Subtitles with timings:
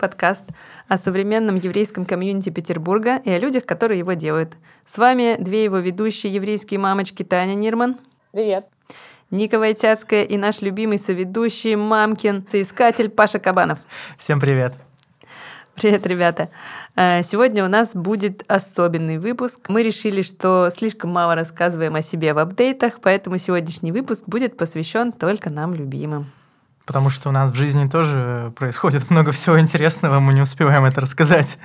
[0.00, 0.44] подкаст
[0.88, 4.54] о современном еврейском комьюнити Петербурга и о людях, которые его делают.
[4.86, 7.98] С вами две его ведущие еврейские мамочки Таня Нирман.
[8.32, 8.66] Привет.
[9.30, 13.78] Ника Войтяцкая и наш любимый соведущий мамкин, соискатель Паша Кабанов.
[14.18, 14.72] Всем привет.
[15.76, 16.48] Привет, ребята.
[16.96, 19.68] Э, сегодня у нас будет особенный выпуск.
[19.68, 25.12] Мы решили, что слишком мало рассказываем о себе в апдейтах, поэтому сегодняшний выпуск будет посвящен
[25.12, 26.32] только нам любимым
[26.90, 31.00] потому что у нас в жизни тоже происходит много всего интересного, мы не успеваем это
[31.00, 31.56] рассказать.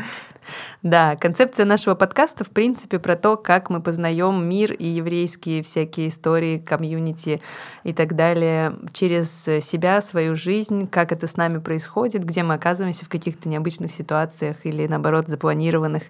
[0.83, 6.09] Да, концепция нашего подкаста, в принципе, про то, как мы познаем мир и еврейские всякие
[6.09, 7.41] истории, комьюнити
[7.83, 9.31] и так далее через
[9.65, 14.57] себя, свою жизнь, как это с нами происходит, где мы оказываемся в каких-то необычных ситуациях
[14.61, 16.03] или, наоборот, запланированных.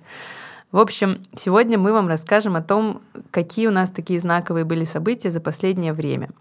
[0.74, 5.32] В общем, сегодня мы вам расскажем о том, какие у нас такие знаковые были события
[5.32, 6.32] за последнее время—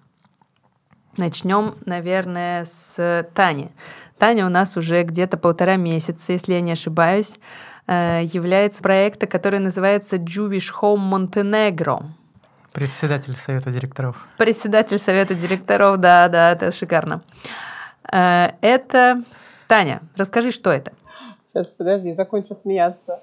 [1.17, 3.71] Начнем, наверное, с Тани.
[4.19, 7.39] Таня у нас уже где-то полтора месяца, если я не ошибаюсь,
[7.87, 12.03] э, является проекта, который называется Jewish Home Montenegro.
[12.73, 14.27] Председатель совета директоров.
[14.39, 17.23] Председатель совета директоров, да, да, это шикарно.
[18.13, 19.23] Э, это
[19.69, 20.93] Таня, расскажи, что это?
[21.49, 23.21] Сейчас, подожди, закончу смеяться.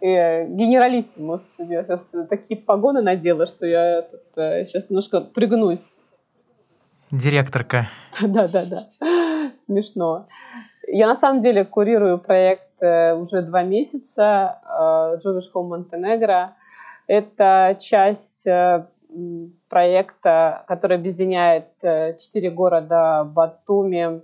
[0.00, 1.42] Э, генералиссимус.
[1.58, 5.92] Я сейчас такие погоны надела, что я тут, сейчас немножко пригнусь.
[7.10, 7.88] Директорка.
[8.20, 9.50] Да, да, да.
[9.66, 10.26] Смешно.
[10.86, 16.50] Я на самом деле курирую проект э, уже два месяца э, Jewish Home Montenegro.
[17.06, 18.86] Это часть э,
[19.68, 21.66] проекта, который объединяет
[22.20, 24.22] четыре города Батуми,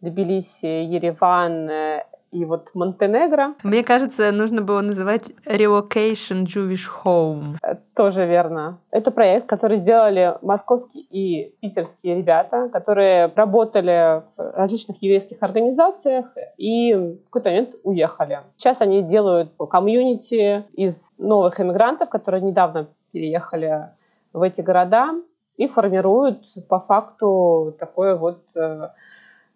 [0.00, 1.68] Тбилиси, Ереван
[2.30, 3.54] и вот Монтенегро.
[3.64, 7.56] Мне кажется, нужно было называть Relocation Jewish Home.
[8.00, 8.78] Тоже верно.
[8.90, 16.24] Это проект, который сделали московские и питерские ребята, которые работали в различных еврейских организациях
[16.56, 18.40] и в какой-то момент уехали.
[18.56, 23.90] Сейчас они делают комьюнити из новых иммигрантов, которые недавно переехали
[24.32, 25.10] в эти города
[25.58, 28.88] и формируют по факту такое вот э,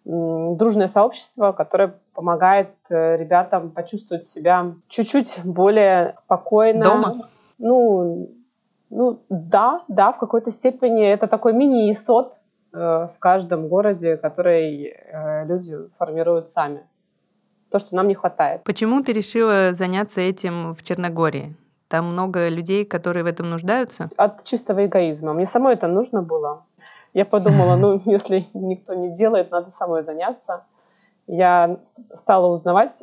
[0.03, 6.83] дружное сообщество, которое помогает э, ребятам почувствовать себя чуть-чуть более спокойно.
[6.83, 7.15] Дома?
[7.57, 8.29] Ну,
[8.89, 12.33] ну да, да, в какой-то степени это такой мини-исот
[12.73, 16.85] э, в каждом городе, который э, люди формируют сами.
[17.71, 18.63] То, что нам не хватает.
[18.63, 21.55] Почему ты решила заняться этим в Черногории?
[21.87, 24.09] Там много людей, которые в этом нуждаются?
[24.17, 25.33] От чистого эгоизма.
[25.33, 26.65] Мне самой это нужно было.
[27.13, 30.65] Я подумала, ну, если никто не делает, надо самой заняться.
[31.27, 31.79] Я
[32.21, 32.93] стала узнавать,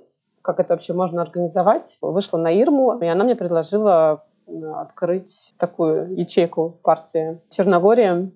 [0.43, 1.99] как это вообще можно организовать.
[2.01, 8.31] Вышла на Ирму, и она мне предложила открыть такую ячейку партии Черногория.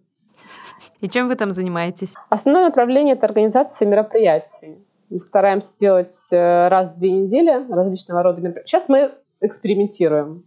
[1.00, 2.14] И чем вы там занимаетесь?
[2.30, 4.78] Основное направление— это организация мероприятий.
[5.10, 8.68] Мы стараемся делать э, раз в две недели различного рода мероприятия.
[8.68, 10.44] Сейчас мы экспериментируем.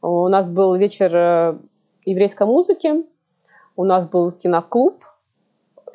[0.00, 1.58] У нас был вечер э,
[2.04, 3.04] еврейской музыки,
[3.76, 5.04] у нас был киноклуб.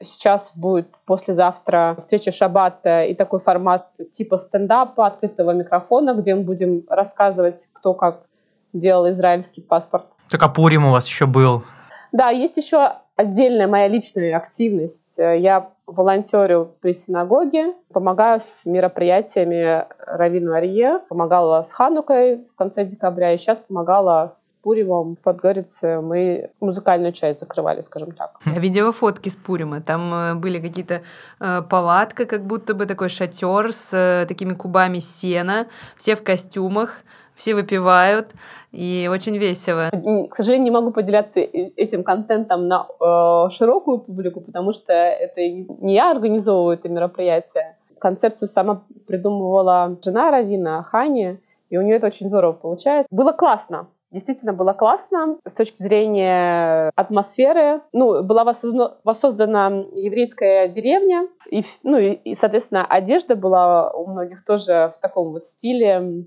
[0.01, 6.83] Сейчас будет послезавтра встреча Шаббата и такой формат типа стендапа, открытого микрофона, где мы будем
[6.87, 8.25] рассказывать, кто как
[8.73, 10.05] делал израильский паспорт.
[10.29, 11.63] Так а Пурим у вас еще был?
[12.11, 15.05] Да, есть еще отдельная моя личная активность.
[15.17, 23.33] Я волонтерю при синагоге, помогаю с мероприятиями Равину Арье, помогала с Ханукой в конце декабря,
[23.33, 28.39] и сейчас помогала с Пуримом в Подгорице мы музыкальную часть закрывали, скажем так.
[28.45, 29.81] Я видела фотки с Пурима.
[29.81, 31.01] Там э, были какие-то
[31.39, 35.67] э, палатка, как будто бы такой шатер с э, такими кубами сена,
[35.97, 37.01] все в костюмах,
[37.35, 38.29] все выпивают,
[38.71, 39.89] и очень весело.
[39.91, 45.93] К сожалению, не могу поделяться этим контентом на э, широкую публику, потому что это не
[45.93, 47.77] я организовываю это мероприятие.
[47.99, 51.39] Концепцию сама придумывала жена Равина, Хани,
[51.69, 53.07] и у нее это очень здорово получается.
[53.11, 53.87] Было классно.
[54.11, 57.81] Действительно было классно с точки зрения атмосферы.
[57.93, 64.99] Ну, была воссоздана еврейская деревня, и, ну, и, соответственно, одежда была у многих тоже в
[65.01, 66.25] таком вот стиле.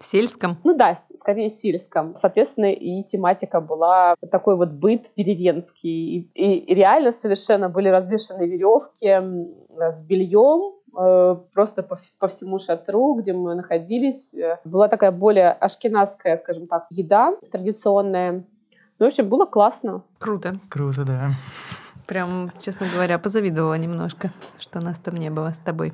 [0.00, 0.56] Сельском?
[0.64, 2.16] Ну да, скорее сельском.
[2.20, 6.30] Соответственно, и тематика была такой вот быт деревенский.
[6.34, 9.06] И, и реально совершенно были развешаны веревки
[9.78, 14.30] с бельем, Э, просто по, по всему шатру, где мы находились.
[14.64, 18.44] Была такая более ашкенадская, скажем так, еда традиционная.
[18.98, 20.02] Ну, в общем, было классно.
[20.18, 20.58] Круто.
[20.70, 21.30] Круто, да.
[22.06, 25.92] Прям, честно говоря, позавидовала немножко, что нас там не было с тобой.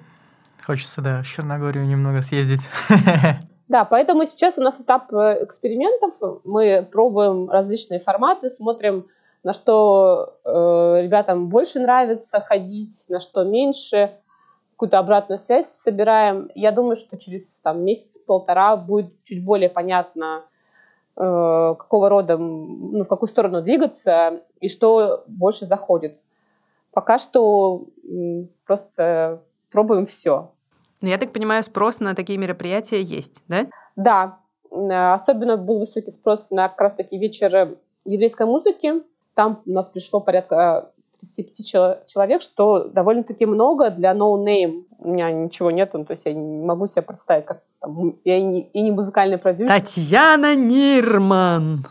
[0.64, 2.68] Хочется, да, в Черногорию немного съездить.
[3.68, 6.14] Да, поэтому сейчас у нас этап э, экспериментов.
[6.44, 9.06] Мы пробуем различные форматы, смотрим,
[9.42, 14.12] на что э, ребятам больше нравится ходить, на что меньше
[14.72, 16.50] какую-то обратную связь собираем.
[16.54, 20.44] Я думаю, что через там, месяц-полтора будет чуть более понятно,
[21.16, 26.18] э, какого рода, ну, в какую сторону двигаться и что больше заходит.
[26.92, 30.50] Пока что э, просто пробуем все.
[31.02, 33.66] Но я так понимаю, спрос на такие мероприятия есть, да?
[33.96, 34.38] Да.
[34.70, 39.02] Э, особенно был высокий спрос на как раз-таки вечер еврейской музыки.
[39.34, 40.90] Там у нас пришло порядка
[41.34, 44.84] 35 человек, что довольно-таки много для no-name.
[44.98, 48.38] У меня ничего нет, ну, то есть я не могу себе представить, как там, я
[48.38, 49.68] и не, и не музыкальный продюсер.
[49.68, 51.84] Татьяна Нирман!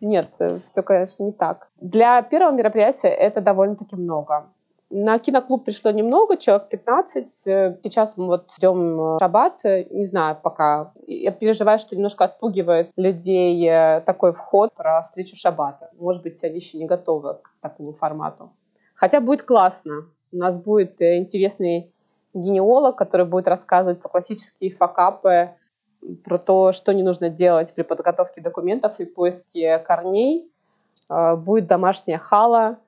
[0.00, 1.68] Нет, э, все, конечно, не так.
[1.80, 4.46] Для первого мероприятия это довольно-таки много.
[4.92, 7.46] На киноклуб пришло немного, человек 15.
[7.46, 9.62] Э, сейчас мы вот ждем э, шаббат.
[9.62, 10.92] Не знаю пока.
[11.06, 15.90] Я переживаю, что немножко отпугивает людей э, такой вход про встречу шаббата.
[15.96, 18.50] Может быть, они еще не готовы к такому формату.
[18.96, 20.06] Хотя будет классно.
[20.32, 21.94] У нас будет интересный
[22.34, 25.50] генеолог, который будет рассказывать про классические факапы,
[26.24, 30.50] про то, что не нужно делать при подготовке документов и поиске корней.
[31.08, 32.78] Будет домашняя хала,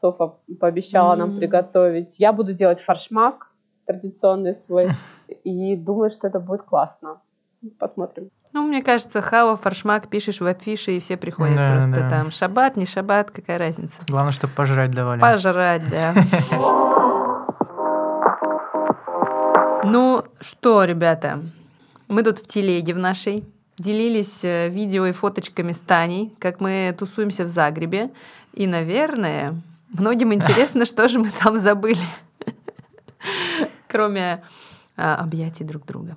[0.00, 1.18] Софа пообещала mm-hmm.
[1.18, 2.14] нам приготовить.
[2.18, 3.50] Я буду делать фаршмак
[3.86, 4.90] традиционный свой.
[5.44, 7.20] И думаю, что это будет классно.
[7.78, 8.30] Посмотрим.
[8.52, 12.10] Ну, мне кажется, хава, фаршмак пишешь в афише, и все приходят да, просто да.
[12.10, 12.30] там.
[12.30, 14.02] Шаббат, не шаббат, какая разница.
[14.08, 15.20] Главное, чтобы пожрать давали.
[15.20, 16.14] Пожрать, да.
[19.82, 21.40] Ну что, ребята,
[22.06, 23.44] мы тут в телеге в нашей
[23.78, 28.10] делились э, видео и фоточками с Таней, как мы тусуемся в Загребе.
[28.52, 29.54] И, наверное,
[29.92, 31.98] Многим интересно, что же мы там забыли,
[33.88, 34.42] кроме
[34.96, 36.16] а, объятий друг друга.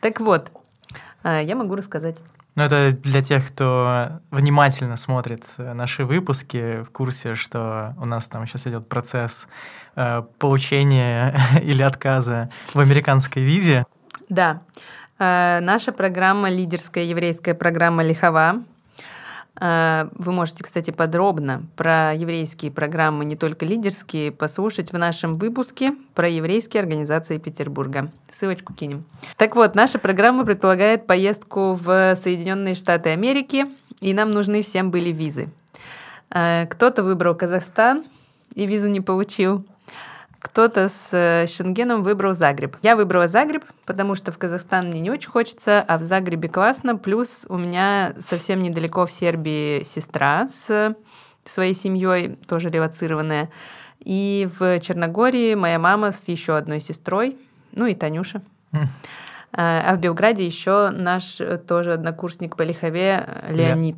[0.00, 0.50] Так вот,
[1.22, 2.18] а, я могу рассказать.
[2.54, 8.46] Ну, это для тех, кто внимательно смотрит наши выпуски, в курсе, что у нас там
[8.46, 9.48] сейчас идет процесс
[9.96, 13.84] э, получения или отказа в американской визе.
[14.28, 14.62] Да.
[15.18, 18.62] Э, наша программа, лидерская еврейская программа «Лихова»,
[19.60, 26.28] вы можете, кстати, подробно про еврейские программы, не только лидерские, послушать в нашем выпуске про
[26.28, 28.10] еврейские организации Петербурга.
[28.30, 29.04] Ссылочку кинем.
[29.36, 33.66] Так вот, наша программа предполагает поездку в Соединенные Штаты Америки,
[34.00, 35.48] и нам нужны всем были визы.
[36.30, 38.04] А, кто-то выбрал Казахстан
[38.54, 39.64] и визу не получил.
[40.44, 42.76] Кто-то с э, Шенгеном выбрал Загреб.
[42.82, 46.96] Я выбрала Загреб, потому что в Казахстан мне не очень хочется, а в Загребе классно.
[46.96, 50.94] Плюс у меня совсем недалеко в Сербии сестра с
[51.46, 53.48] своей семьей, тоже релацированная.
[54.00, 57.38] И в Черногории моя мама с еще одной сестрой,
[57.72, 58.42] ну и Танюша.
[58.72, 58.86] Хм.
[59.56, 63.96] А в Белграде еще наш э, тоже однокурсник по Лихове Леонид.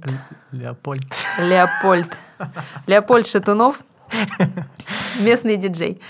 [0.53, 1.07] Леопольд.
[1.41, 2.17] Леопольд.
[2.87, 3.83] Леопольд Шатунов.
[5.21, 6.01] Местный диджей.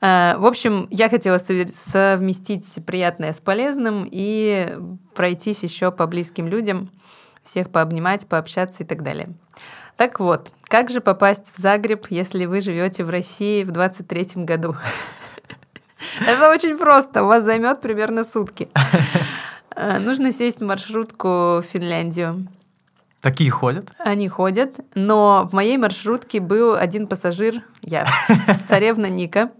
[0.00, 4.76] А, в общем, я хотела совместить приятное с полезным и
[5.14, 6.90] пройтись еще по близким людям,
[7.42, 9.30] всех пообнимать, пообщаться и так далее.
[9.96, 14.76] Так вот, как же попасть в Загреб, если вы живете в России в 23 году?
[16.26, 18.68] Это очень просто, у вас займет примерно сутки.
[19.76, 21.28] А, нужно сесть в маршрутку
[21.58, 22.46] в Финляндию.
[23.20, 23.92] Такие ходят?
[23.98, 28.06] Они ходят, но в моей маршрутке был один пассажир, я,
[28.66, 29.50] царевна Ника.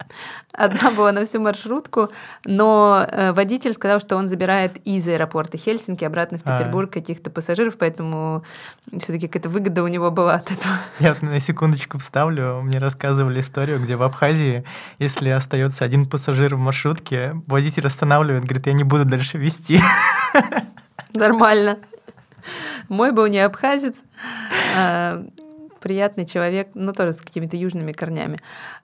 [0.53, 2.11] Одна была на всю маршрутку,
[2.47, 6.57] но э, водитель сказал, что он забирает из аэропорта Хельсинки обратно в а.
[6.57, 8.45] Петербург каких-то пассажиров, поэтому
[8.99, 10.75] все-таки какая-то выгода у него была от этого.
[10.99, 12.63] Я на секундочку вставлю.
[12.63, 14.65] Мне рассказывали историю, где в Абхазии,
[14.99, 19.81] если остается один пассажир в маршрутке, водитель останавливает, говорит, я не буду дальше вести.
[21.15, 21.79] Нормально.
[22.89, 24.03] Мой был не абхазец,
[24.77, 25.25] а
[25.81, 28.39] приятный человек, но тоже с какими-то южными корнями.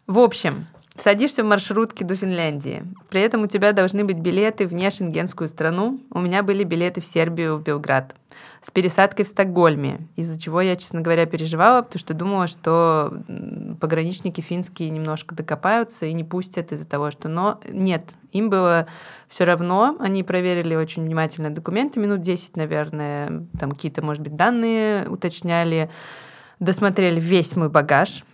[0.06, 0.66] В общем,
[0.99, 2.83] Садишься в маршрутке до Финляндии.
[3.11, 6.00] При этом у тебя должны быть билеты в нешенгенскую страну.
[6.11, 8.15] У меня были билеты в Сербию, в Белград.
[8.62, 13.23] С пересадкой в Стокгольме, из-за чего я, честно говоря, переживала, потому что думала, что
[13.81, 17.29] пограничники финские немножко докопаются и не пустят из-за того, что...
[17.29, 18.87] Но нет, им было
[19.29, 19.97] все равно.
[20.00, 25.91] Они проверили очень внимательно документы, минут 10, наверное, там какие-то, может быть, данные уточняли
[26.59, 28.25] досмотрели весь мой багаж,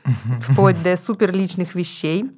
[0.40, 2.30] вплоть до супер личных вещей.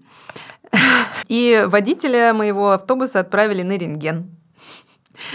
[1.28, 4.30] И водителя моего автобуса отправили на рентген.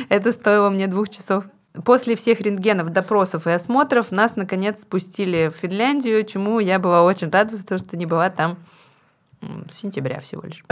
[0.09, 1.45] Это стоило мне двух часов.
[1.85, 7.29] После всех рентгенов, допросов и осмотров нас, наконец, спустили в Финляндию, чему я была очень
[7.29, 8.57] рада, потому что не была там
[9.69, 10.63] с сентября всего лишь.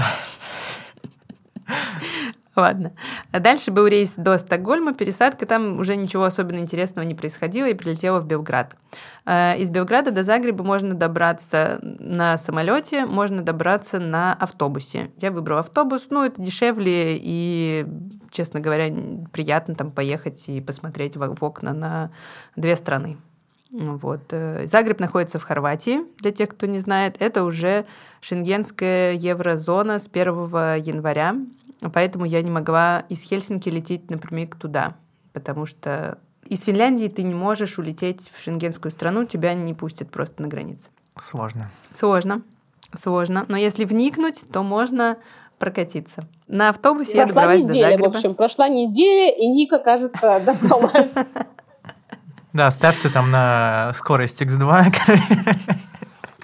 [2.57, 2.93] Ладно.
[3.31, 7.75] А дальше был рейс до Стокгольма, пересадка, там уже ничего особенно интересного не происходило, и
[7.75, 8.75] прилетела в Белград.
[9.27, 15.11] Э, из Белграда до Загреба можно добраться на самолете, можно добраться на автобусе.
[15.21, 17.85] Я выбрала автобус, ну, это дешевле и,
[18.31, 18.91] честно говоря,
[19.31, 22.09] приятно там поехать и посмотреть в окна на
[22.55, 23.17] две страны.
[23.69, 24.21] Вот.
[24.31, 27.17] Э, Загреб находится в Хорватии, для тех, кто не знает.
[27.19, 27.85] Это уже
[28.19, 30.33] шенгенская еврозона с 1
[30.81, 31.35] января
[31.93, 34.95] поэтому я не могла из Хельсинки лететь напрямик туда,
[35.33, 40.41] потому что из Финляндии ты не можешь улететь в шенгенскую страну, тебя не пустят просто
[40.41, 40.89] на границе.
[41.21, 41.69] Сложно.
[41.93, 42.41] Сложно,
[42.95, 43.45] сложно.
[43.47, 45.17] Но если вникнуть, то можно
[45.59, 46.21] прокатиться.
[46.47, 48.11] На автобусе прошла я добралась неделя, до Загреба.
[48.11, 51.11] в общем, прошла неделя, и Ника, кажется, добралась.
[52.53, 55.85] Да, ставьте там на скорость X2.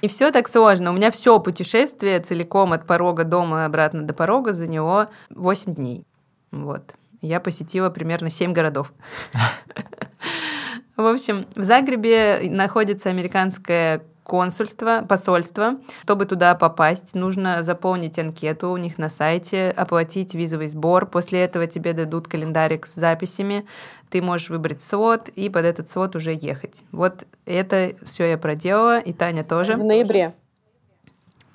[0.04, 0.90] И все так сложно.
[0.90, 6.06] У меня все путешествие целиком от порога дома обратно до порога за него 8 дней.
[6.50, 6.92] Вот.
[7.22, 8.92] Я посетила примерно 7 городов.
[10.98, 15.76] В общем, в Загребе находится американская консульство, посольство.
[16.02, 21.06] Чтобы туда попасть, нужно заполнить анкету у них на сайте, оплатить визовый сбор.
[21.06, 23.64] После этого тебе дадут календарик с записями.
[24.10, 26.82] Ты можешь выбрать слот и под этот слот уже ехать.
[26.90, 29.74] Вот это все я проделала, и Таня тоже.
[29.74, 30.34] В ноябре.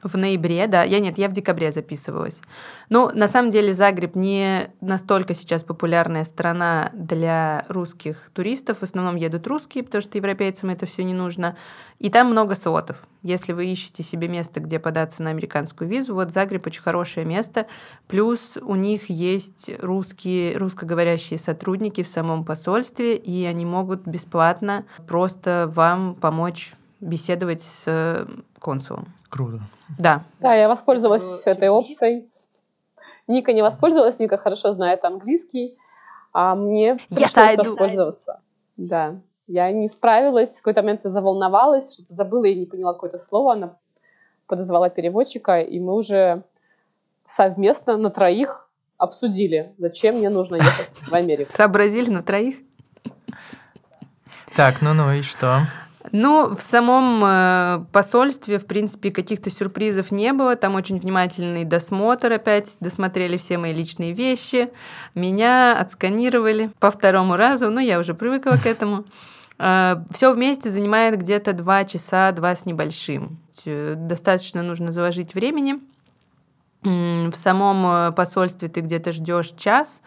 [0.04, 0.84] В ноябре, да.
[0.84, 2.42] Я нет, я в декабре записывалась.
[2.90, 8.78] Ну, на самом деле, Загреб не настолько сейчас популярная страна для русских туристов.
[8.80, 11.58] В основном едут русские, потому что европейцам это все не нужно.
[12.00, 12.98] И там много слотов.
[13.24, 17.68] Если вы ищете себе место, где податься на американскую визу, вот Загреб очень хорошее место.
[18.08, 25.70] Плюс у них есть русские, русскоговорящие сотрудники в самом посольстве, и они могут бесплатно просто
[25.76, 28.28] вам помочь беседовать с
[28.60, 29.06] консулом.
[29.30, 29.62] Круто.
[29.98, 30.24] Да.
[30.40, 32.30] Да, я воспользовалась этой опцией.
[33.28, 35.78] Ника не воспользовалась, Ника хорошо знает английский,
[36.34, 38.40] а мне Yes, пришлось воспользоваться.
[38.76, 39.16] Да,
[39.46, 43.54] я не справилась, в какой-то момент я заволновалась, что-то забыла и не поняла какое-то слово,
[43.54, 43.78] она
[44.48, 46.44] подозвала переводчика, и мы уже
[47.36, 51.52] совместно на троих обсудили, зачем мне нужно ехать в Америку.
[51.52, 52.56] Сообразили на троих?
[54.56, 55.62] Так, ну-ну, и что?
[56.12, 60.56] Ну, в самом э, посольстве, в принципе, каких-то сюрпризов не было.
[60.56, 62.78] Там очень внимательный досмотр опять.
[62.80, 64.72] Досмотрели все мои личные вещи.
[65.16, 67.70] Меня отсканировали по второму разу.
[67.70, 69.06] Ну, я уже привыкла к этому.
[69.58, 73.40] Все вместе занимает где-то два часа, два с небольшим.
[73.66, 75.80] Э, Достаточно нужно заложить времени.
[76.82, 80.02] В самом э, посольстве ты где-то ждешь час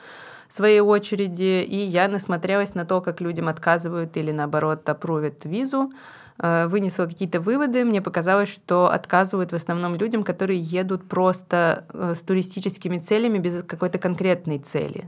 [0.52, 5.90] своей очереди, и я насмотрелась на то, как людям отказывают или наоборот опровят визу,
[6.38, 7.84] Э, вынесла какие-то выводы.
[7.84, 13.62] Мне показалось, что отказывают в основном людям, которые едут просто э, с туристическими целями без
[13.62, 15.04] какой-то конкретной цели.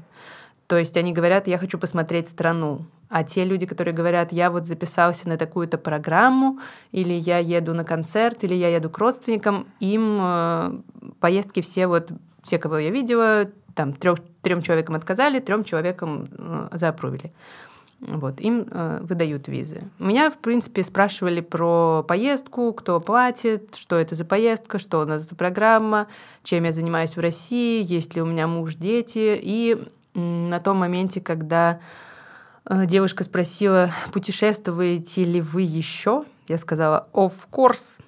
[0.66, 2.86] То есть они говорят, я хочу посмотреть страну.
[3.08, 6.58] А те люди, которые говорят, я вот записался на такую-то программу,
[6.92, 10.78] или я еду на концерт, или я еду к родственникам, им э,
[11.20, 12.10] поездки все вот,
[12.42, 17.32] все, кого я видела, там трех, трем человекам отказали, трем человекам э, заапрувили.
[18.00, 19.82] Вот, им э, выдают визы.
[19.98, 25.22] Меня, в принципе, спрашивали про поездку, кто платит, что это за поездка, что у нас
[25.22, 26.06] за программа,
[26.42, 29.40] чем я занимаюсь в России, есть ли у меня муж, дети.
[29.42, 29.82] И
[30.14, 31.80] на том моменте, когда
[32.66, 38.00] э, девушка спросила, путешествуете ли вы еще, я сказала, of course,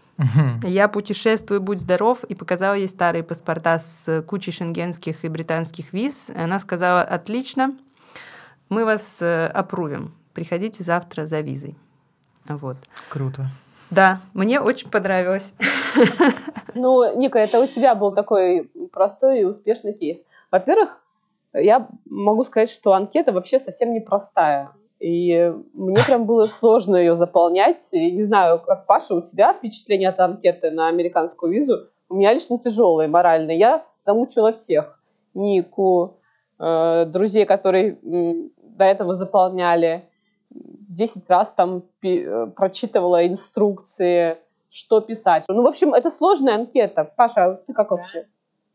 [0.63, 6.31] Я путешествую, будь здоров, и показала ей старые паспорта с кучей шенгенских и британских виз.
[6.35, 7.77] Она сказала, отлично,
[8.69, 11.77] мы вас э, опрувим, приходите завтра за визой.
[12.49, 12.77] Вот.
[13.09, 13.49] Круто.
[13.91, 15.53] Да, мне очень понравилось.
[16.79, 20.19] Ну, Ника, это у тебя был такой простой и успешный кейс.
[20.51, 21.01] Во-первых,
[21.55, 24.73] я могу сказать, что анкета вообще совсем непростая.
[24.99, 27.83] И мне прям было сложно ее заполнять.
[27.93, 31.89] И не знаю, как Паша, у тебя впечатление от анкеты на американскую визу?
[32.09, 33.51] У меня лично тяжелое морально.
[33.51, 34.99] Я замучила всех.
[35.35, 36.19] Нику,
[36.59, 40.09] э, друзей, которые до этого заполняли.
[40.51, 44.39] Десять раз там пи- э, прочитывала инструкции,
[44.71, 45.45] что писать.
[45.49, 47.05] Ну, в общем, это сложная анкета.
[47.05, 48.27] Паша, ты как вообще?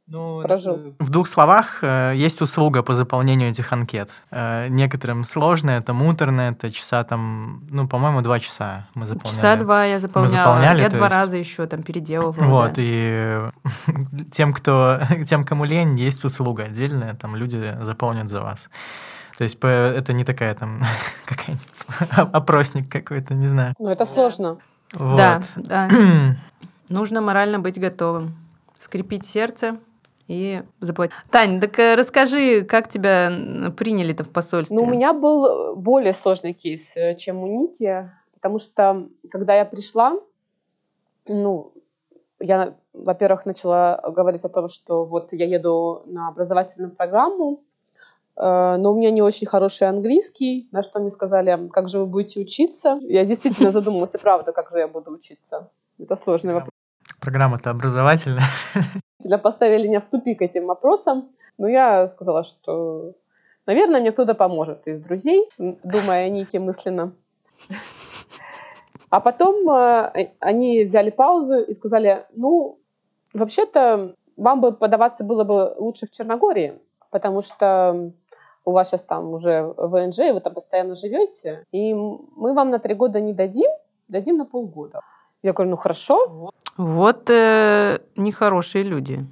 [0.09, 0.93] Прожил.
[0.99, 4.09] В двух словах, э, есть услуга по заполнению этих анкет.
[4.29, 9.35] Э, Некоторым сложно, это муторно, это часа там, ну, по-моему, два часа мы заполняли.
[9.35, 10.31] Часа два я заполняла.
[10.45, 12.43] заполняли, я два есть- раза еще там переделывала.
[12.45, 12.81] Вот, да.
[12.83, 13.49] и
[14.31, 18.69] тем, кто, тем, кому лень, есть услуга отдельная, там люди заполнят за вас.
[19.37, 20.81] То есть это не такая там
[21.25, 21.67] какая-нибудь
[22.33, 23.75] опросник какой-то, не знаю.
[23.79, 24.57] Ну, это сложно.
[24.91, 25.65] Да, Вот.
[25.67, 25.89] да.
[26.89, 28.35] Нужно морально быть готовым.
[28.77, 29.77] Скрепить сердце
[30.31, 31.13] и заплатить.
[31.29, 33.29] Тань, так э, расскажи, как тебя
[33.77, 34.77] приняли-то в посольстве?
[34.77, 39.65] Ну, у меня был более сложный кейс, э, чем у Ники, потому что, когда я
[39.65, 40.17] пришла,
[41.27, 41.73] ну,
[42.39, 47.61] я, во-первых, начала говорить о том, что вот я еду на образовательную программу,
[48.37, 52.05] э, но у меня не очень хороший английский, на что мне сказали, как же вы
[52.05, 52.99] будете учиться.
[53.01, 55.69] Я действительно задумалась, и правда, как же я буду учиться.
[55.99, 56.70] Это сложный вопрос.
[57.21, 58.43] Программа-то образовательная.
[59.19, 63.13] Для поставили меня в тупик этим вопросом, но я сказала, что,
[63.67, 67.13] наверное, мне кто-то поможет из друзей, думая о Нике мысленно.
[69.11, 72.79] А потом э, они взяли паузу и сказали, ну,
[73.33, 76.79] вообще-то вам бы подаваться было бы лучше в Черногории,
[77.11, 78.11] потому что
[78.65, 82.79] у вас сейчас там уже ВНЖ, и вы там постоянно живете, и мы вам на
[82.79, 83.69] три года не дадим,
[84.07, 85.01] дадим на полгода.
[85.43, 86.51] Я говорю, ну хорошо.
[86.77, 89.25] Вот э, нехорошие люди.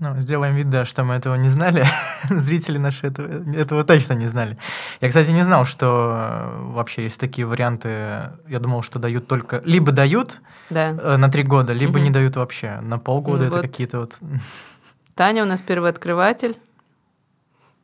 [0.00, 1.84] Ну, сделаем вид, да, что мы этого не знали.
[2.30, 4.56] Зрители наши этого, этого точно не знали.
[5.02, 7.88] Я, кстати, не знал, что э, вообще есть такие варианты.
[8.48, 9.60] Я думал, что дают только...
[9.66, 10.40] Либо дают
[10.70, 10.90] да.
[10.90, 12.04] Э, на три года, либо угу.
[12.04, 12.80] не дают вообще.
[12.80, 13.62] На полгода ну, это вот.
[13.62, 14.18] какие-то вот...
[15.16, 16.56] Таня у нас первооткрыватель.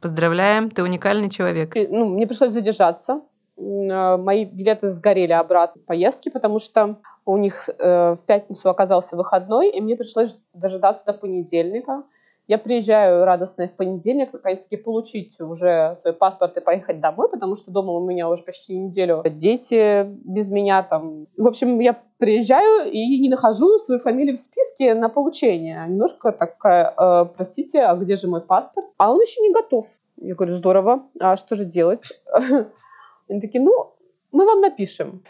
[0.01, 1.75] Поздравляем, ты уникальный человек.
[1.75, 3.21] Ну, мне пришлось задержаться.
[3.59, 9.71] Э, мои билеты сгорели обратно поездки, потому что у них э, в пятницу оказался выходной,
[9.71, 12.05] и мне пришлось дожидаться до понедельника.
[12.49, 17.73] Я приезжаю радостная в понедельник, наконец-таки получить уже свой паспорт и поехать домой, потому что
[17.73, 21.27] дома у меня уже почти неделю дети без меня там.
[21.37, 25.85] В общем, я приезжаю и не нахожу свою фамилию в списке на получение.
[25.89, 28.87] Немножко такая, э, простите, а где же мой паспорт?
[28.97, 29.87] А он еще не готов.
[30.17, 32.05] Я говорю, здорово, а что же делать?
[33.29, 33.93] Они такие, ну,
[34.31, 35.25] мы вам напишем.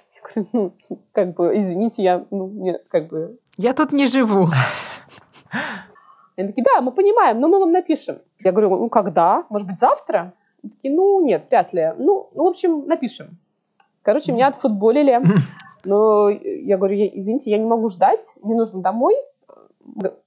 [0.53, 0.73] Ну,
[1.13, 3.39] как бы, извините, я, ну, нет, как бы...
[3.57, 4.49] Я тут не живу.
[6.37, 8.19] Они такие, да, мы понимаем, но мы вам напишем.
[8.41, 9.45] Я говорю, ну, когда?
[9.49, 10.35] Может быть, завтра?
[10.63, 11.93] Они такие, ну, нет, вряд ли.
[11.97, 13.39] Ну, ну в общем, напишем.
[14.03, 15.21] Короче, меня отфутболили.
[15.85, 19.15] Но я говорю, извините, я не могу ждать, мне нужно домой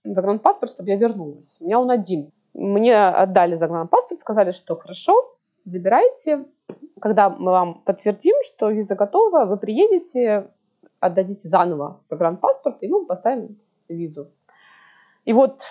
[0.03, 1.57] загранпаспорт, чтобы я вернулась.
[1.59, 2.31] У меня он один.
[2.53, 5.13] Мне отдали загранпаспорт, сказали, что хорошо,
[5.65, 6.45] забирайте,
[6.99, 10.47] когда мы вам подтвердим, что виза готова, вы приедете,
[10.99, 14.31] отдадите заново загранпаспорт, и мы поставим визу.
[15.25, 15.61] И вот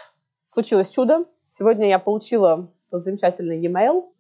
[0.53, 1.25] случилось чудо.
[1.59, 4.11] Сегодня я получила тот замечательный e-mail.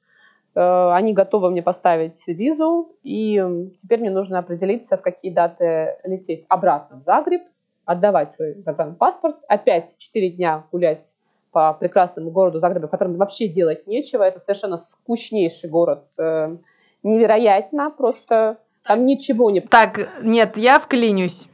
[0.55, 3.43] Э, они готовы мне поставить визу, и
[3.83, 7.43] теперь мне нужно определиться, в какие даты лететь обратно в Загреб,
[7.85, 11.13] отдавать свой загранпаспорт, опять 4 дня гулять
[11.51, 14.23] по прекрасному городу Загребе, в котором вообще делать нечего.
[14.23, 16.57] Это совершенно скучнейший город э,
[17.03, 19.61] невероятно, просто там ничего не...
[19.61, 21.49] Так, нет, я вклинюсь.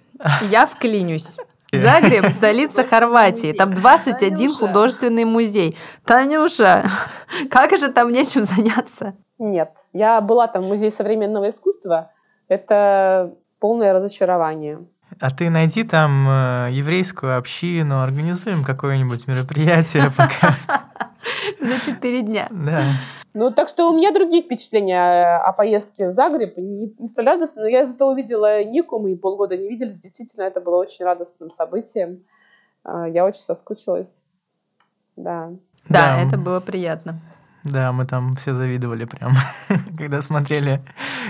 [0.50, 1.36] Я вклинюсь.
[1.72, 3.52] Загреб– столица Хорватии.
[3.52, 4.58] Там 21 Танюша.
[4.58, 5.76] художественный музей.
[6.04, 6.84] Танюша,
[7.50, 9.14] как же там нечем заняться?
[9.38, 12.12] Нет, я была там в музее современного искусства.
[12.48, 14.86] Это полное разочарование.
[15.20, 20.56] А ты найди там э, еврейскую общину, организуем какое-нибудь мероприятие пока.
[21.60, 22.48] За четыре дня.
[22.50, 22.84] Да.
[23.32, 26.56] Ну, так что у меня другие впечатления о поездке в Загреб.
[26.56, 30.00] Не, не столь радостно, но я зато увидела Нику, мы полгода не виделись.
[30.00, 32.20] Действительно, это было очень радостным событием.
[32.84, 34.14] А, я очень соскучилась.
[35.16, 35.50] Да.
[35.88, 36.20] Да, да.
[36.20, 37.20] это было приятно.
[37.64, 39.32] Да, мы там все завидовали прям,
[39.98, 40.82] когда смотрели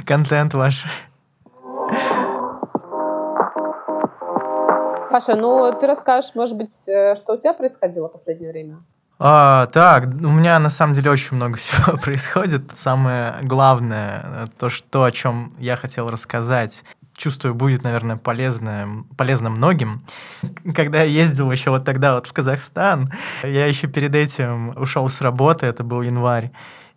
[0.05, 0.85] контент ваш.
[5.15, 8.79] Паша, ну ты расскажешь, может быть, э, что у тебя происходило в последнее время?
[9.21, 12.75] А, так, у меня на самом деле очень много всего происходит.
[12.75, 16.83] Самое главное, то, что, о чем я хотел рассказать,
[17.17, 20.03] чувствую, будет, наверное, полезно, полезно многим.
[20.75, 23.13] Когда я ездил еще вот тогда вот в Казахстан,
[23.45, 26.51] я еще перед этим ушел с работы, это был январь,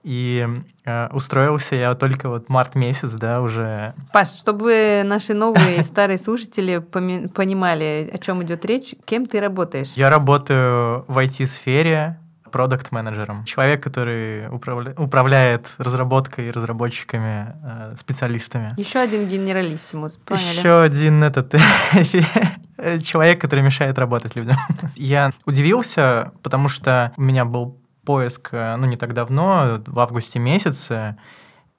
[0.07, 0.47] и
[0.85, 3.93] э, устроился я только вот март месяц, да, уже.
[4.13, 9.91] Паш, чтобы наши новые и старые слушатели понимали, о чем идет речь, кем ты работаешь?
[9.97, 13.43] Я работаю в IT-сфере, продукт-менеджером.
[13.43, 14.93] Человек, который управля...
[14.97, 18.75] управляет разработкой и разработчиками, э, специалистами.
[18.77, 20.57] Еще один генералиссимус, поняли?
[20.57, 21.51] Еще один этот
[23.03, 24.55] человек, который мешает работать людям.
[24.95, 30.39] Я удивился, потому что у меня был поиск, э, ну, не так давно, в августе
[30.39, 31.17] месяце,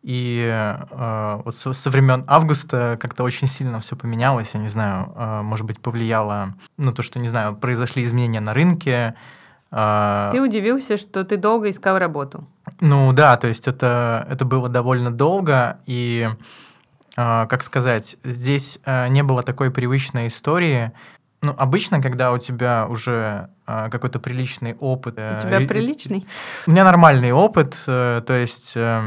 [0.02, 0.46] и
[0.90, 5.42] э, вот со, со времен августа как-то очень сильно все поменялось, я не знаю, э,
[5.42, 9.14] может быть, повлияло, ну, то, что, не знаю, произошли изменения на рынке.
[9.72, 12.44] Э, ты удивился, что ты долго искал работу?
[12.80, 16.28] Ну, да, то есть это, это было довольно долго, и,
[17.16, 20.92] э, как сказать, здесь э, не было такой привычной истории,
[21.42, 23.48] Ну, обычно, когда у тебя уже
[23.90, 25.14] какой-то приличный опыт...
[25.14, 26.26] У тебя приличный?
[26.66, 28.72] У меня нормальный опыт, э, то есть...
[28.76, 29.02] Э,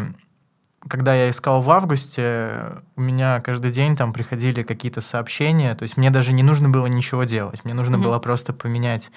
[0.88, 5.95] когда я искал в августе, у меня каждый день там приходили какие-то сообщения, то есть
[5.95, 8.04] мне даже не нужно было ничего делать, мне нужно mm-hmm.
[8.04, 9.12] было просто поменять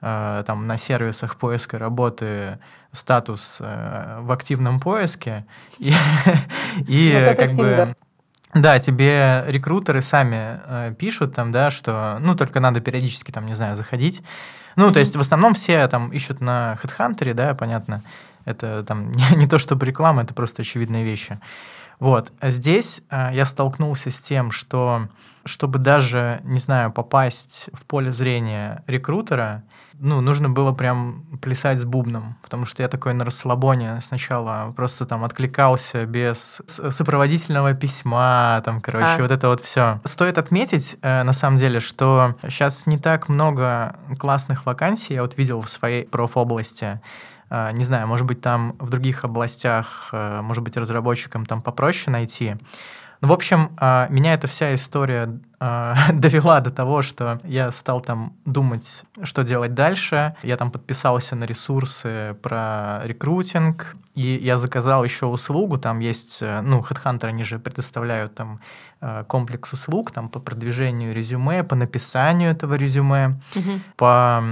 [0.00, 2.58] э, там на сервисах поиска работы
[2.90, 5.46] статус э, в активном поиске
[5.78, 7.94] и как бы
[8.54, 13.54] да, тебе рекрутеры сами э, пишут там, да, что, ну, только надо периодически там, не
[13.54, 14.22] знаю, заходить.
[14.76, 14.92] Ну, mm-hmm.
[14.92, 18.02] то есть в основном все там ищут на HeadHunter, да, понятно.
[18.44, 21.40] Это там не, не то чтобы реклама, это просто очевидные вещи.
[21.98, 22.32] Вот.
[22.40, 25.08] А здесь э, я столкнулся с тем, что
[25.44, 29.64] чтобы даже, не знаю, попасть в поле зрения рекрутера,
[30.00, 35.06] ну, нужно было прям плясать с бубном, потому что я такой на расслабоне сначала просто
[35.06, 39.22] там откликался без сопроводительного письма, там, короче, а.
[39.22, 40.00] вот это вот все.
[40.04, 45.38] Стоит отметить, э, на самом деле, что сейчас не так много классных вакансий я вот
[45.38, 47.00] видел в своей профобласти.
[47.50, 52.10] Э, не знаю, может быть, там в других областях, э, может быть, разработчикам там попроще
[52.10, 52.56] найти.
[53.20, 58.00] Ну, в общем, а, меня эта вся история а, довела до того, что я стал
[58.00, 60.34] там думать, что делать дальше.
[60.42, 65.76] Я там подписался на ресурсы про рекрутинг, и я заказал еще услугу.
[65.78, 68.60] Там есть, э, ну, HeadHunter, они же предоставляют там
[69.00, 73.80] э, комплекс услуг там по продвижению резюме, по написанию этого резюме, uh-huh.
[73.96, 74.42] по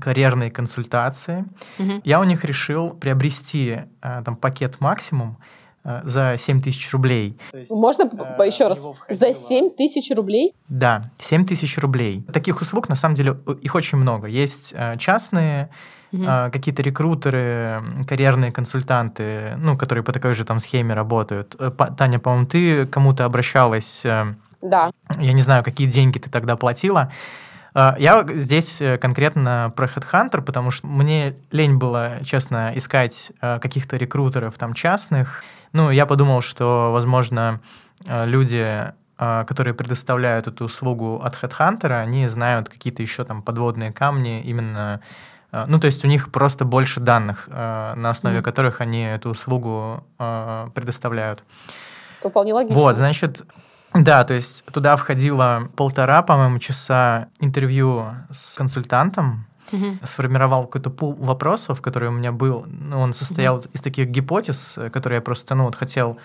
[0.00, 1.44] карьерной консультации.
[1.78, 2.00] Uh-huh.
[2.04, 5.38] Я у них решил приобрести э, там пакет максимум,
[5.84, 7.38] за 7 тысяч рублей.
[7.52, 8.04] Есть, Можно
[8.38, 8.78] э, еще раз?
[9.08, 10.54] За 7 тысяч рублей?
[10.68, 12.24] Да, 7 тысяч рублей.
[12.32, 14.28] Таких услуг, на самом деле, их очень много.
[14.28, 15.70] Есть э, частные,
[16.12, 16.22] угу.
[16.22, 21.56] э, какие-то рекрутеры, карьерные консультанты, ну, которые по такой же там схеме работают.
[21.58, 24.04] Э, Таня, по-моему, ты кому-то обращалась...
[24.04, 24.92] Э, да.
[25.18, 27.10] Я не знаю, какие деньги ты тогда платила.
[27.74, 33.58] А, я здесь э, конкретно про Headhunter, потому что мне лень было, честно, искать э,
[33.60, 35.42] каких-то рекрутеров там частных.
[35.72, 37.60] Ну, я подумал, что, возможно,
[38.06, 44.42] э, люди, которые предоставляют эту услугу от Headhunter, они знают какие-то еще там подводные камни
[44.42, 45.00] именно
[45.52, 48.42] ну, то есть у них просто больше данных, на основе mm-hmm.
[48.42, 51.44] которых они эту услугу предоставляют.
[52.20, 52.80] Вполне логично.
[52.80, 53.44] Вот, значит,
[53.94, 59.98] да, то есть туда входило полтора, по-моему, часа интервью с консультантом, угу.
[60.04, 62.66] сформировал какой-то пул вопросов, который у меня был.
[62.68, 63.66] Ну, он состоял угу.
[63.72, 66.18] из таких гипотез, которые я просто, ну, вот хотел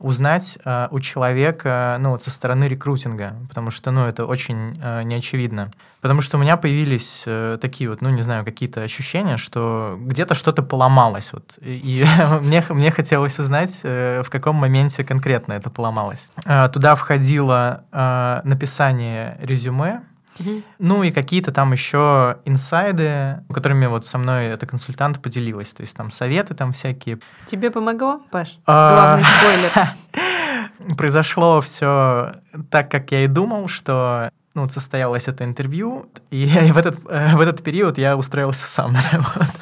[0.00, 5.02] узнать э, у человека, ну, вот со стороны рекрутинга, потому что, ну, это очень э,
[5.02, 5.70] неочевидно.
[6.00, 10.34] Потому что у меня появились э, такие вот, ну, не знаю, какие-то ощущения, что где-то
[10.34, 12.04] что-то поломалось, вот, и,
[12.40, 16.28] мне, мне хотелось узнать, э, в каком моменте конкретно это поломалось.
[16.46, 20.00] Э, туда входило э, написание резюме,
[20.78, 25.72] ну и какие-то там еще инсайды, которыми вот со мной эта консультант поделилась.
[25.72, 27.18] То есть там советы там всякие.
[27.46, 28.58] Тебе помогло, Паш?
[28.66, 30.96] А, Главный спойлер.
[30.96, 32.34] Произошло все
[32.70, 37.34] так, как я и думал, что ну, вот состоялось это интервью, и в этот, э,
[37.36, 39.52] в этот период я устроился сам на работу.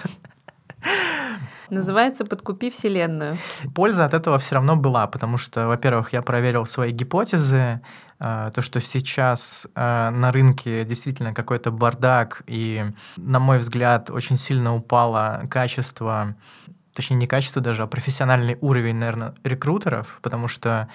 [1.70, 3.34] Называется «Подкупи Вселенную».
[3.74, 7.82] Польза от этого все равно была, потому что, во-первых, я проверил свои гипотезы,
[8.18, 12.84] э, то, что сейчас э, на рынке действительно какой-то бардак, и,
[13.16, 16.34] на мой взгляд, очень сильно упало качество,
[16.94, 20.88] точнее, не качество даже, а профессиональный уровень, наверное, рекрутеров, потому что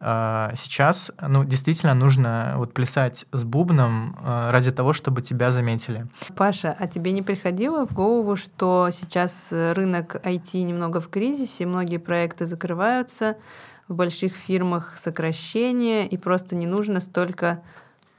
[0.00, 6.06] сейчас, ну, действительно нужно вот плясать с бубном а, ради того, чтобы тебя заметили.
[6.36, 11.98] Паша, а тебе не приходило в голову, что сейчас рынок IT немного в кризисе, многие
[11.98, 13.36] проекты закрываются,
[13.88, 17.60] в больших фирмах сокращение, и просто не нужно столько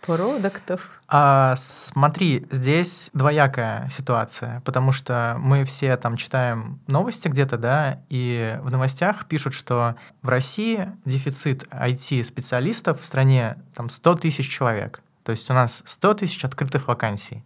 [0.01, 1.01] продуктов.
[1.07, 8.57] А, смотри, здесь двоякая ситуация, потому что мы все там читаем новости где-то, да, и
[8.61, 15.01] в новостях пишут, что в России дефицит IT-специалистов в стране там 100 тысяч человек.
[15.23, 17.43] То есть у нас 100 тысяч открытых вакансий.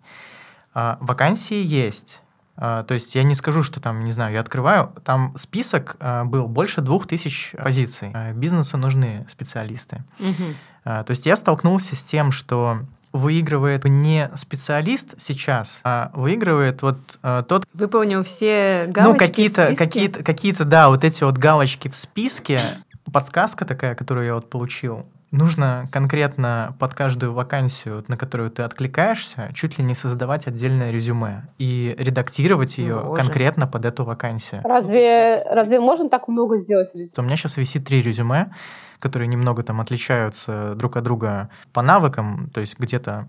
[0.74, 2.22] А, вакансии есть.
[2.58, 6.24] А, то есть я не скажу, что там, не знаю, я открываю, там список а,
[6.24, 8.12] был больше двух тысяч позиций.
[8.14, 10.04] А, бизнесу нужны специалисты.
[10.20, 10.44] Угу.
[10.84, 17.44] То есть я столкнулся с тем, что выигрывает не специалист сейчас, а выигрывает вот э,
[17.48, 17.66] тот...
[17.74, 22.84] Выполнил все ну, галочки Ну, какие-то, какие-то, какие-то, да, вот эти вот галочки в списке.
[23.12, 29.52] Подсказка такая, которую я вот получил нужно конкретно под каждую вакансию, на которую ты откликаешься,
[29.54, 33.22] чуть ли не создавать отдельное резюме и редактировать ее Боже.
[33.22, 34.62] конкретно под эту вакансию.
[34.64, 36.90] Разве, разве можно так много сделать?
[37.18, 38.52] У меня сейчас висит три резюме,
[39.00, 43.28] которые немного там отличаются друг от друга по навыкам, то есть где-то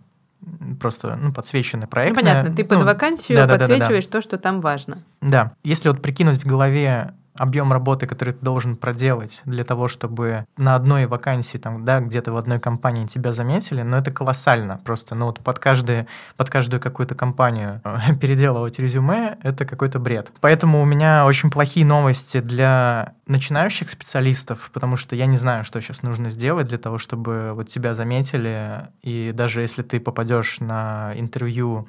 [0.80, 2.20] просто ну, подсвечены проекты.
[2.20, 4.98] Ну, понятно, ты под ну, вакансию да, да, да, да, подсвечиваешь то, что там важно.
[5.20, 10.46] Да, если вот прикинуть в голове объем работы, который ты должен проделать для того, чтобы
[10.56, 15.14] на одной вакансии, там, да, где-то в одной компании тебя заметили, но это колоссально просто.
[15.14, 20.30] Ну вот под, каждый, под каждую какую-то компанию э, переделывать резюме— это какой-то бред.
[20.40, 25.80] Поэтому у меня очень плохие новости для начинающих специалистов, потому что я не знаю, что
[25.80, 31.12] сейчас нужно сделать для того, чтобы вот тебя заметили, и даже если ты попадешь на
[31.16, 31.88] интервью,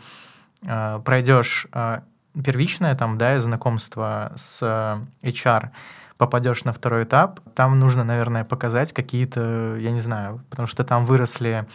[0.64, 2.02] э, пройдешь э,
[2.44, 5.70] первичное там, да, знакомство с э, HR,
[6.18, 11.06] попадешь на второй этап, там нужно, наверное, показать какие-то, я не знаю, потому что там
[11.06, 11.68] выросли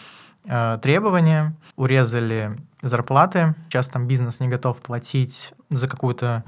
[0.45, 6.45] э, требования, урезали зарплаты, сейчас там бизнес не готов платить за какую-то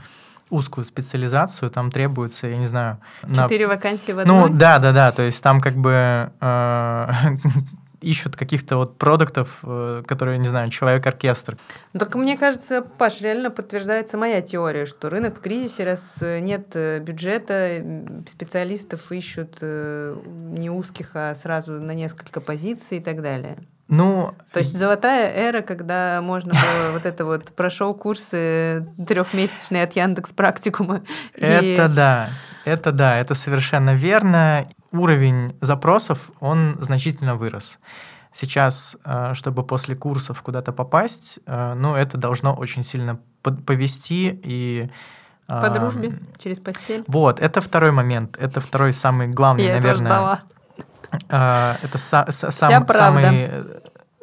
[0.51, 2.99] узкую специализацию, там требуется, я не знаю...
[3.23, 3.75] Четыре на...
[3.75, 4.37] вакансии в одной?
[4.37, 7.09] Ну, да, да, да, то есть там как бы э,
[8.05, 11.57] ищут каких-то вот продуктов, э, которые, не знаю, человек-оркестр.
[11.99, 16.69] Только мне кажется, Паш, реально подтверждается моя теория, что рынок в кризисе, раз э, нет
[16.75, 17.83] э, бюджета,
[18.29, 23.59] специалистов ищут не узких, а сразу на несколько позиций и так далее.
[23.89, 29.93] Ну, то есть золотая эра, когда можно было вот это вот прошел курсы трехмесячные от
[29.95, 31.03] Яндекс практикума.
[31.35, 32.31] Это да,
[32.65, 37.79] это да, это совершенно верно уровень запросов, он значительно вырос.
[38.33, 44.91] Сейчас, э, чтобы после курсов куда-то попасть, э, ну, это должно очень сильно повести и
[45.49, 47.05] э, по дружбе, через постель.
[47.07, 48.37] Вот, это второй момент.
[48.41, 50.41] Это второй самый главный, Я наверное.
[51.29, 53.51] Это са- сам, самый,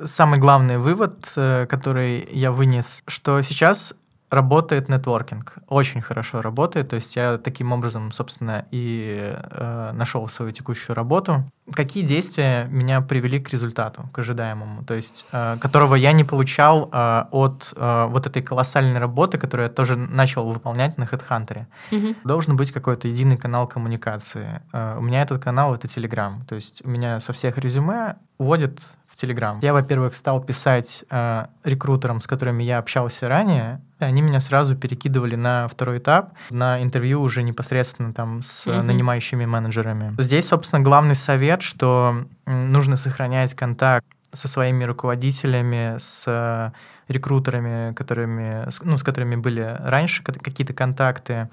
[0.04, 1.32] самый главный вывод,
[1.70, 3.94] который я вынес, что сейчас
[4.32, 6.89] работает нетворкинг, очень хорошо работает.
[6.89, 11.44] То есть я таким образом, собственно, и э, нашел свою текущую работу.
[11.74, 16.89] Какие действия меня привели к результату, к ожидаемому, то есть э, которого я не получал
[16.91, 21.65] э, от э, вот этой колоссальной работы, которую я тоже начал выполнять на HeadHunter.
[21.91, 22.15] Mm-hmm.
[22.24, 24.62] Должен быть какой-то единый канал коммуникации.
[24.72, 28.80] Э, у меня этот канал это Telegram, то есть у меня со всех резюме уводят
[29.08, 29.60] в Telegram.
[29.62, 35.36] Я, во-первых, стал писать э, рекрутерам, с которыми я общался ранее, они меня сразу перекидывали
[35.36, 38.82] на второй этап, на интервью уже непосредственно там с mm-hmm.
[38.82, 40.16] нанимающими менеджерами.
[40.18, 46.74] Здесь, собственно, главный совет, что нужно сохранять контакт со своими руководителями, с
[47.08, 51.50] рекрутерами, которыми, ну, с которыми были раньше какие-то контакты,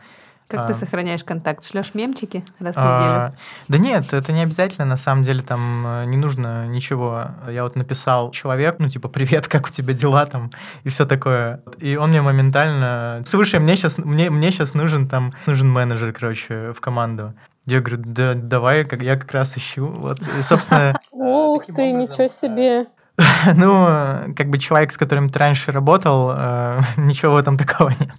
[0.48, 1.62] как а, ты сохраняешь контакт?
[1.64, 3.12] Шлешь мемчики раз в неделю?
[3.12, 3.32] А,
[3.68, 7.26] да нет, это не обязательно, на самом деле там э, не нужно ничего.
[7.46, 10.50] Я вот написал человек, ну типа привет, как у тебя дела там
[10.84, 11.60] и все такое.
[11.78, 16.72] И он мне моментально, слушай, мне сейчас мне мне сейчас нужен там нужен менеджер, короче,
[16.72, 17.34] в команду.
[17.66, 19.86] Я говорю, да, давай, как я как раз ищу.
[19.88, 20.98] Вот, и, собственно.
[21.10, 22.86] Ух ты, ничего себе.
[23.54, 28.14] Ну, как бы человек, с которым ты раньше работал, э, ничего в этом такого нет.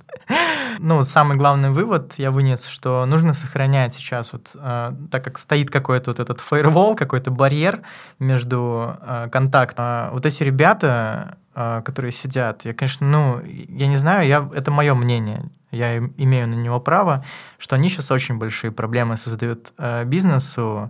[0.82, 5.70] Ну, самый главный вывод я вынес, что нужно сохранять сейчас, вот, э, так как стоит
[5.70, 7.82] какой-то вот этот фаервол, какой-то барьер
[8.20, 9.86] между э, контактом.
[9.86, 14.94] Э, вот эти ребята, которые сидят, я, конечно, ну, я не знаю, я, это мое
[14.94, 17.26] мнение, я имею на него право,
[17.58, 19.74] что они сейчас очень большие проблемы создают
[20.06, 20.90] бизнесу,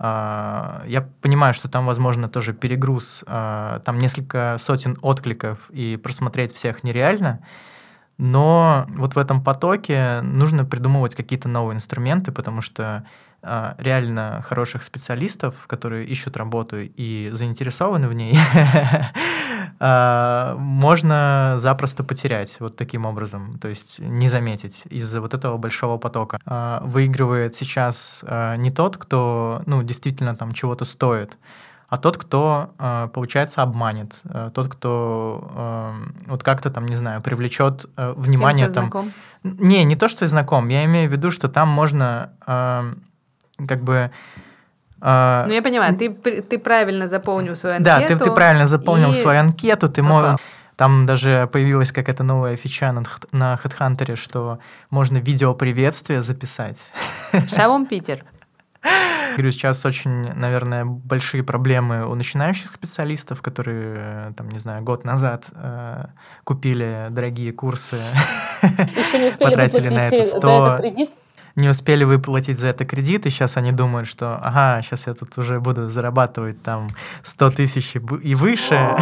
[0.00, 6.84] я понимаю, что там, возможно, тоже перегруз, uh, там несколько сотен откликов, и просмотреть всех
[6.84, 7.40] нереально.
[8.16, 13.04] Но вот в этом потоке нужно придумывать какие-то новые инструменты, потому что
[13.42, 18.36] реально хороших специалистов, которые ищут работу и заинтересованы в ней,
[19.78, 25.98] э, можно запросто потерять вот таким образом, то есть не заметить из-за вот этого большого
[25.98, 26.40] потока.
[26.46, 28.24] Э, выигрывает сейчас
[28.56, 31.38] не тот, кто ну, действительно там чего-то стоит,
[31.88, 32.74] а тот, кто,
[33.14, 34.20] получается, обманет,
[34.52, 35.94] тот, кто
[36.26, 38.84] вот как-то там, не знаю, привлечет внимание там.
[38.84, 39.12] Знаком?
[39.42, 40.68] Не, не то, что знаком.
[40.68, 42.32] Я имею в виду, что там можно
[43.66, 44.10] как бы
[45.00, 48.00] ну, я понимаю, ты, ты правильно заполнил свою анкету.
[48.00, 49.14] Да, ты, ты правильно заполнил и...
[49.14, 50.40] свою анкету, ты можешь...
[50.74, 56.84] Там даже появилась какая-то новая фича на, на HeadHunter, что можно видео-приветствие записать.
[57.52, 58.24] Шалом, Питер.
[59.32, 65.50] Говорю, сейчас очень, наверное, большие проблемы у начинающих специалистов, которые, там, не знаю, год назад
[65.52, 66.06] э,
[66.44, 67.98] купили дорогие курсы,
[69.40, 70.82] потратили на это 100
[71.58, 75.36] не успели выплатить за это кредит, и сейчас они думают, что, ага, сейчас я тут
[75.38, 76.88] уже буду зарабатывать там
[77.24, 78.96] 100 тысяч и выше.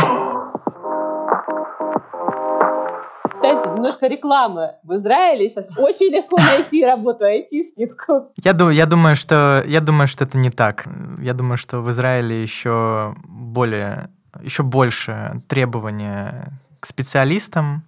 [3.76, 4.72] немножко рекламы.
[4.82, 8.32] В Израиле сейчас очень легко найти работу айтишнику.
[8.42, 10.86] Я, думаю, я, думаю, что, я думаю, что это не так.
[11.20, 14.08] Я думаю, что в Израиле еще более
[14.42, 17.84] еще больше требования к специалистам.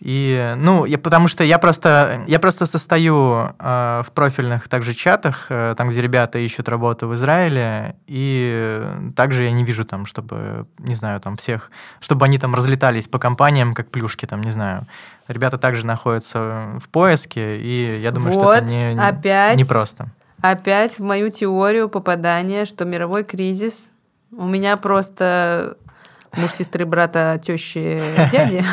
[0.00, 5.46] И, ну, я, потому что я просто, я просто состою э, в профильных также чатах,
[5.48, 8.80] э, там, где ребята ищут работу в Израиле, и
[9.16, 13.18] также я не вижу там, чтобы, не знаю, там всех, чтобы они там разлетались по
[13.18, 14.86] компаниям, как плюшки, там, не знаю.
[15.26, 19.64] Ребята также находятся в поиске, и я думаю, вот, что это не, не, опять, не
[19.64, 20.10] просто.
[20.40, 23.90] Опять в мою теорию попадания, что мировой кризис
[24.30, 25.76] у меня просто
[26.36, 28.64] муж сестры, брата, тещи, дяди.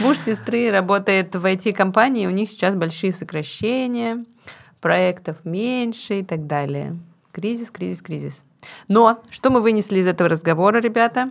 [0.00, 4.24] Муж сестры работает в IT-компании, у них сейчас большие сокращения,
[4.80, 6.98] проектов меньше и так далее.
[7.32, 8.44] Кризис, кризис, кризис.
[8.88, 11.30] Но что мы вынесли из этого разговора, ребята?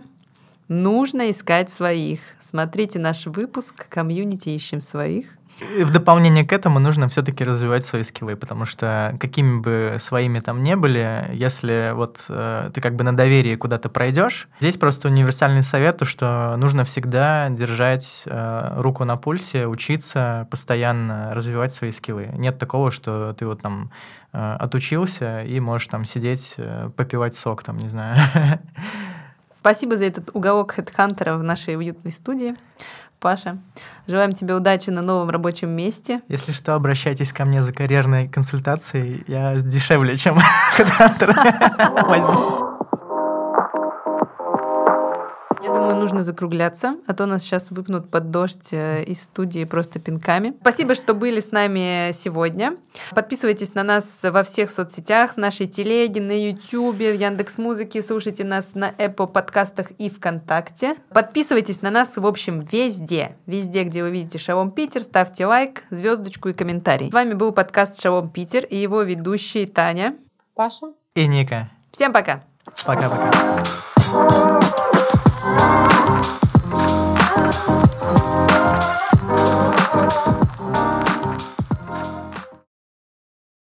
[0.68, 2.20] Нужно искать своих.
[2.40, 5.26] Смотрите наш выпуск «Комьюнити ищем своих».
[5.76, 10.40] И в дополнение к этому нужно все-таки развивать свои скиллы, потому что какими бы своими
[10.40, 15.08] там не были, если вот э, ты как бы на доверии куда-то пройдешь, здесь просто
[15.08, 21.90] универсальный совет, то, что нужно всегда держать э, руку на пульсе, учиться, постоянно развивать свои
[21.90, 22.30] скиллы.
[22.32, 23.90] Нет такого, что ты вот там
[24.32, 28.22] э, отучился и можешь там сидеть, э, попивать сок, там, не знаю.
[29.62, 32.56] Спасибо за этот уголок хедхантера в нашей уютной студии.
[33.20, 33.58] Паша.
[34.08, 36.20] Желаем тебе удачи на новом рабочем месте.
[36.26, 39.22] Если что, обращайтесь ко мне за карьерной консультацией.
[39.28, 40.40] Я дешевле, чем
[40.76, 41.32] хедхантер
[42.08, 42.71] возьму.
[46.02, 50.54] Нужно закругляться, а то нас сейчас выпнут под дождь э, из студии просто пинками.
[50.60, 52.76] Спасибо, что были с нами сегодня.
[53.14, 58.44] Подписывайтесь на нас во всех соцсетях, в нашей телеге, на YouTube, в Яндекс Музыке, слушайте
[58.44, 60.96] нас на Apple подкастах и ВКонтакте.
[61.10, 63.36] Подписывайтесь на нас, в общем, везде.
[63.46, 67.10] Везде, где вы видите Шалом Питер, ставьте лайк, звездочку и комментарий.
[67.10, 70.16] С вами был подкаст Шалом Питер и его ведущие Таня,
[70.54, 71.70] Паша и Ника.
[71.92, 72.42] Всем пока!
[72.84, 74.61] Пока-пока.